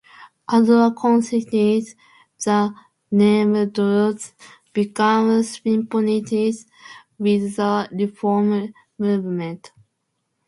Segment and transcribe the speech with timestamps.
[0.51, 1.93] As a consequence,
[2.43, 2.73] the
[3.11, 4.33] name "Druze"
[4.73, 6.65] became synonymous
[7.19, 9.71] with the reform movement.